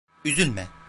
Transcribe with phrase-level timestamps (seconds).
[0.25, 0.67] Üzülme.